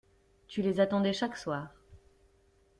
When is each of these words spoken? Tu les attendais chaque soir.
Tu 0.47 0.63
les 0.63 0.79
attendais 0.79 1.13
chaque 1.13 1.37
soir. 1.37 1.75